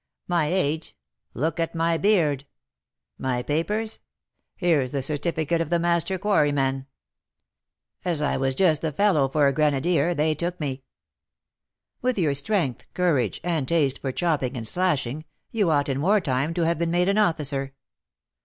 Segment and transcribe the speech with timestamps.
[0.27, 0.97] My age?
[1.35, 2.45] look at my beard.
[3.19, 3.99] My papers?
[4.55, 6.87] here's the certificate of the master quarryman.
[8.03, 10.81] As I was just the fellow for a grenadier, they took me."
[12.01, 16.55] "With your strength, courage, and taste for chopping and slashing, you ought, in war time,
[16.55, 17.75] to have been made an officer."